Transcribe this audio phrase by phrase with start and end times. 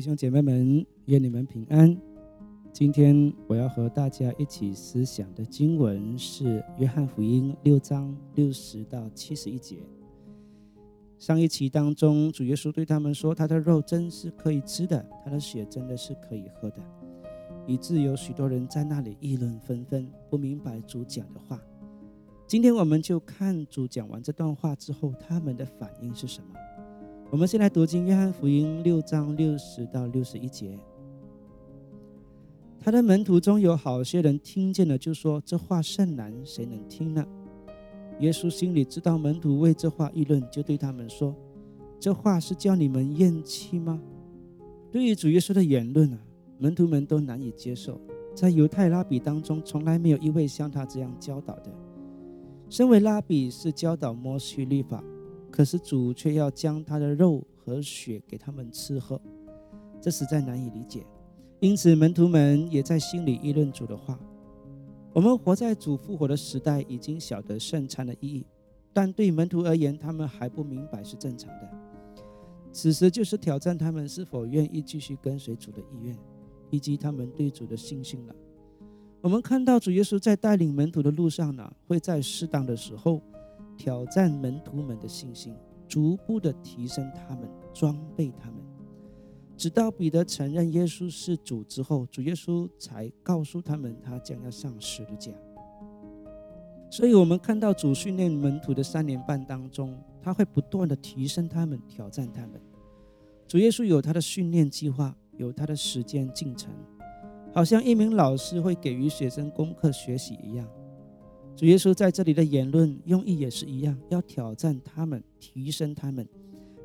[0.00, 1.94] 弟兄姐妹们，愿你们平安。
[2.72, 9.76] 今天我要和大家一起思想的经文是《约翰福音》六章六十到七十一节。
[11.18, 16.76] 上一期当中，主耶稣对他们说：“他的肉真是可以吃的，他的血真的是可以喝的。”
[17.68, 21.60] 以致有许多人在那里议论纷纷，不明白主讲的话。
[22.46, 26.54] 今天我们就看主讲完这段话之后，他们的反应是什么。
[27.30, 30.76] 我们先来读经《约翰福音》六章六十到六十一节。
[32.80, 37.24] 他的门徒中有好些人听见了，就说：“这话甚难，谁能听呢？”
[38.18, 41.32] 耶稣心里知道门徒为这话议论，就对他们说
[42.00, 44.02] ：“这话是叫你们厌弃吗？”
[44.90, 46.18] 对于主耶稣的言论啊，
[46.58, 48.00] 门徒们都难以接受。
[48.34, 51.70] 在犹太拉比当中，从来没有一位像他这样教导的。
[52.68, 55.00] 身为拉比，是教导摩西律法。
[55.60, 59.20] 可是主却要将他的肉和血给他们吃喝，
[60.00, 61.04] 这实在难以理解。
[61.58, 64.18] 因此门徒们也在心里议论主的话。
[65.12, 68.46] 我们活在主复活的时代，已经晓得圣餐的意义，
[68.90, 71.68] 但对门徒而言，他们还不明白是正常的。
[72.72, 76.16] 此时就是挑战他们是否愿意继续跟随主的意愿，
[76.70, 78.34] 以及他们对主的信心了。
[79.20, 83.20] 我们看到主耶稣在带领门徒的路上呢，会在适当的时候。
[83.80, 85.56] 挑战门徒们的信心，
[85.88, 88.56] 逐步的提升他们，装备他们，
[89.56, 95.32] 直到彼得承认耶稣是主之后，主耶稣才告诉他们他将要上十字架。
[96.90, 102.60] 所以，我们看到主训练门徒的三年半当中，他会不断的提升他们，挑战他们。
[103.48, 106.70] 主耶稣有他的训练计划，有他的时间进程，
[107.54, 110.68] 好像一名老师会给予学生功课学习一样。
[111.60, 116.26] 主耶稣在这里的言论用意也是一样，要挑战他们，提升他们，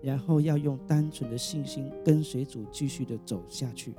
[0.00, 3.92] 然后要用单纯的信心跟随主继续的走下去。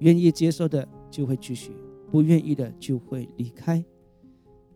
[0.00, 1.70] 愿意接受的就会继续，
[2.10, 3.84] 不愿意的就会离开。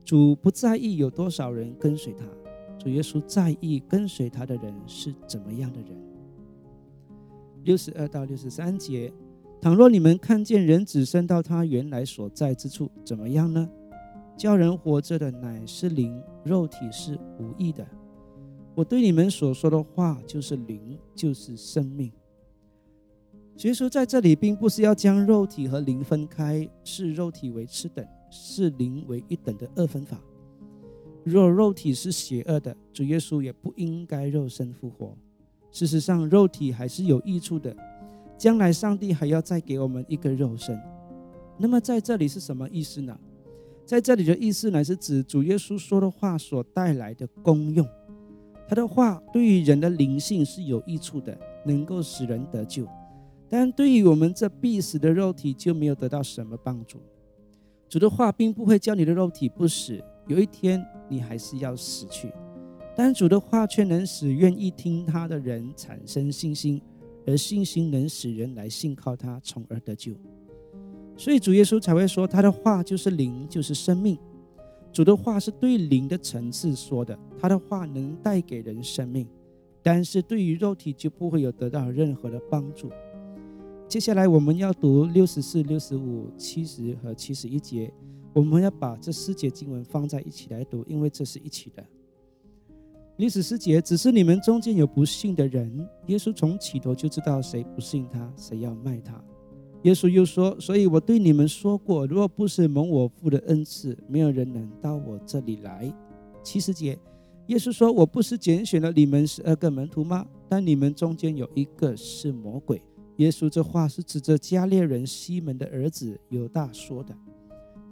[0.05, 2.25] 主不在意有多少人跟随他，
[2.78, 5.91] 主耶稣在意跟随他的人是怎么样的人。
[7.65, 9.12] 六十二到六十三节，
[9.61, 13.69] 倘若你们看见人子升到他原来所在之处，怎么样呢？
[14.37, 17.87] 叫人活着的乃是灵，肉体是无益的。
[18.75, 22.13] 我对你们所说的话就是灵，就是生命。
[23.57, 30.21] 所以说，在这里并不是要将肉体和灵分开，视肉体为次等，视灵为一等的二分法。
[31.25, 35.17] 若肉体是邪恶的，主耶稣也不应该肉身复活。
[35.71, 37.75] 事实上，肉体还是有益处的。
[38.37, 40.79] 将来上帝还要再给我们一个肉身。
[41.57, 43.19] 那么在这里是什么意思呢？
[43.87, 47.87] 在这里的意思呢是指主耶稣说的话所带来的功用，
[48.69, 52.85] 他的话对于人的灵性是有益处的，能够使人得救；
[53.49, 56.99] 但对于我们这必死的肉体就没有得到什么帮助。
[57.89, 62.29] 主的话并不会叫你的肉体不死，有一天你还是要死去；
[62.97, 66.83] 但主的话却能使愿意听他的人产生信心，
[67.25, 70.13] 而信心能使人来信靠他，从而得救。
[71.16, 74.19] 所以主耶稣才会说，他的话就是灵，就是生命。
[74.93, 79.26] 主的话是对灵的层次说的，他的话能带给人生命，
[79.82, 82.91] 但是对于肉体就不会有得到任何的帮助。
[83.88, 87.93] 接下来我们要读六十四、六十五、七十和七十一节，
[88.32, 91.84] 我们要把这四节经文放在一起来读，因为这是一起的。
[93.16, 99.22] 历史四节，只是你们中间有不信的人，耶稣从起头就知道谁不信他，谁要卖他。
[99.87, 105.95] 耶稣又说：“所以我对你们说过，若不是蒙我父的恩赐，没有人能到我这里来。”
[106.43, 106.99] 七十节，
[107.47, 110.27] 耶稣说：“我不是拣选了你们十二个门徒吗？
[110.49, 112.83] 但你们中间有一个是魔鬼。”
[113.19, 117.15] 耶稣这话是指着加列人西门的儿子犹大说的。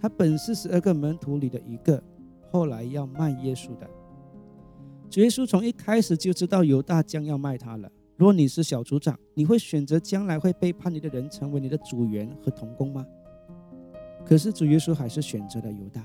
[0.00, 2.02] 他本是十二个门徒里的一个，
[2.50, 3.88] 后来要卖耶稣的。
[5.22, 7.88] 耶稣从一开始就知道犹大将要卖他了。
[8.16, 13.04] 如果你是小组长，你会选择将来会背叛你的人成为你的组员和同工吗？
[14.24, 16.04] 可是主耶稣还是选择了犹大。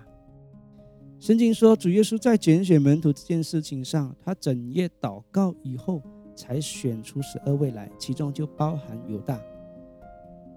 [1.19, 6.01] 圣经说，主耶稣在拣选门徒这件事情上，他整夜祷告以后，
[6.35, 9.39] 才选出十二位来，其中就包含犹大。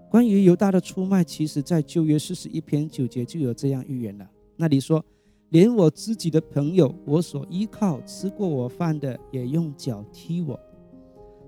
[0.09, 4.31] 关于犹大的出卖，其实在旧约四十一篇九节就有这样预言了。
[4.57, 5.05] 那里说，
[5.51, 10.59] 连我自己的朋友，我所依靠吃过我饭的，也用脚踢我。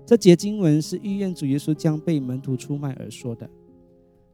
[0.05, 3.49] 这节经文是预言主耶稣将被门徒出卖而说的。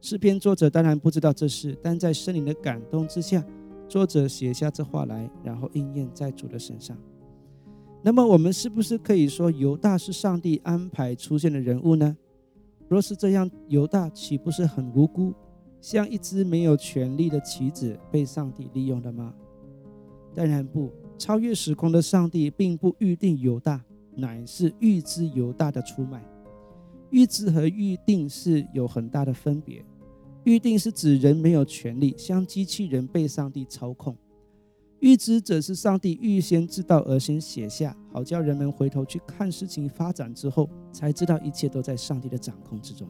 [0.02, 3.42] 诗篇作者当然不知道这事，但在圣灵的感动之下，
[3.88, 6.94] 作者写下这话来，然后应验在主的身上。
[8.02, 12.14] 那么，我们是不是可以说犹大是上帝安排出现的人物呢？
[12.88, 15.32] 若是这样，犹大岂不是很无辜，
[15.80, 19.32] 像一只没有权利的棋子被上帝利用了吗？
[20.34, 23.82] 当然不，超越时空的上帝并不预定犹大，
[24.16, 26.22] 乃是预知犹大的出卖。
[27.10, 29.84] 预知和预定是有很大的分别。
[30.44, 34.12] 预定是指人没有权利，像机器人被上帝操控；
[34.98, 43.06] 预知则是上帝预先知道而先写下，好叫人们回头去看事情发展之后，才知道一切都在上帝的掌控之中。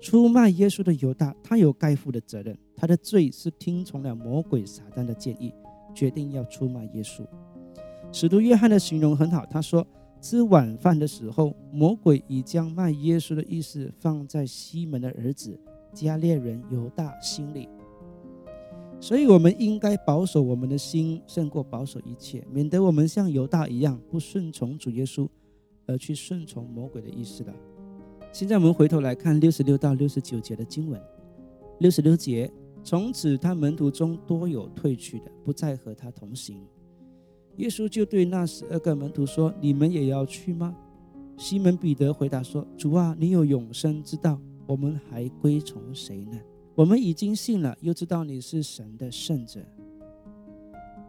[0.00, 5.52] 出卖耶稣的犹大，他有该负的责任，他的罪是听从了魔鬼撒旦的建议，
[5.92, 7.26] 决定要出卖耶稣。
[8.12, 9.84] 使徒约翰的形容很好，他说
[10.20, 15.58] ：“吃晚饭的时候，魔鬼已将卖耶稣的意思放在西门的儿子。”
[15.94, 17.68] 加列人犹大心里，
[18.98, 25.28] 所以我们应该保守我们的心，胜过保守一切，免得我们像犹大一样不顺从主耶稣，
[25.84, 27.52] 而去顺从魔鬼的意思了。
[28.32, 30.98] 现在我们回头来看六十六到六十九节的经文。
[31.80, 32.50] 六十六节，
[32.82, 36.56] 从此他门徒中多有退去的，不再和他同行。
[37.56, 40.74] 耶稣就对那十二个门徒说：“你们也要去吗？”
[41.36, 46.38] 西门彼得回答说：“主啊，你有永生之道。”我们还归从谁呢？
[46.74, 49.60] 我们已经信了，又知道你是神的圣者。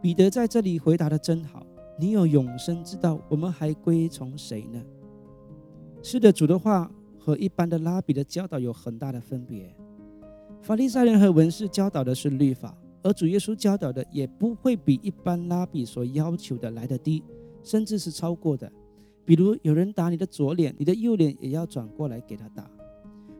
[0.02, 1.64] 彼得在这里回答的真好。
[1.98, 4.82] 你有永生之道，我们还归从谁呢？
[6.02, 9.74] 是的，主的话和一般的拉比的教导有很大的分别。
[10.60, 17.22] 法利赛人和文士教导的是律法，而主耶稣教导的也不会比一般拉比所要求的来得低，
[17.62, 18.70] 甚至是超过的。
[19.26, 22.68] 比如有人打你的左脸，你的右脸也要转过来给他打。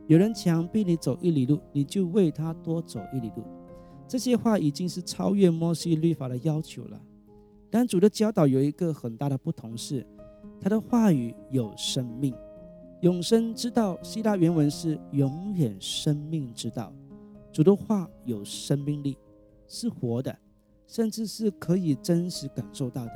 [0.05, 3.43] 有人强逼你走一里路，你就为他多走一里路。
[4.07, 7.01] 这些话已经是超越摩西律法的要求了。
[7.71, 10.05] 但主的教导有一个很大的不同是，
[10.61, 12.35] 他的话语有生命、
[13.01, 13.97] 永生之道。
[14.03, 16.93] 希腊原文是永远生命之道。
[17.51, 19.17] 主的话有生命力，
[19.67, 20.37] 是活的，
[20.87, 23.13] 甚至是可以真实感受到的。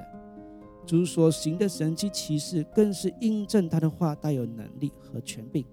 [0.85, 5.63] 主所行的神迹奇事，更是印证他的话带有能力和权柄。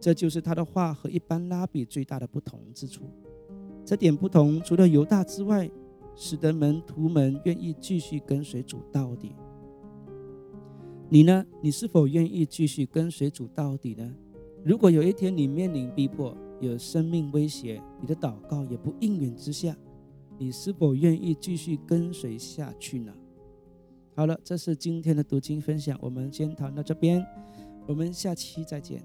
[0.00, 3.04] 这就是他的话和一般拉比最大的不同之处。
[3.84, 5.68] 这点不同，除了犹大之外，
[6.14, 9.34] 使得门徒们愿意继续跟随主到底。
[11.08, 11.44] 你呢？
[11.60, 14.14] 你是否愿意继续跟随主到底呢？
[14.64, 19.76] 如果有一天你面临逼迫、有生命威胁，你的祷告也不应允之下，
[20.38, 23.12] 你是否愿意继续跟随下去呢？
[24.14, 27.24] 好了，这是今天的读经分享，我们先谈到这边，
[27.86, 29.02] 我们下期再见。